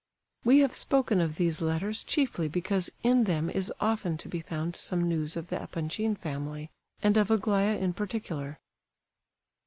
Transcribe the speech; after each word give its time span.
We 0.43 0.61
have 0.61 0.73
spoken 0.73 1.21
of 1.21 1.35
these 1.35 1.61
letters 1.61 2.03
chiefly 2.03 2.47
because 2.47 2.91
in 3.03 3.25
them 3.25 3.51
is 3.51 3.71
often 3.79 4.17
to 4.17 4.27
be 4.27 4.41
found 4.41 4.75
some 4.75 5.07
news 5.07 5.37
of 5.37 5.49
the 5.49 5.61
Epanchin 5.61 6.15
family, 6.15 6.71
and 7.03 7.17
of 7.17 7.29
Aglaya 7.29 7.77
in 7.77 7.93
particular. 7.93 8.57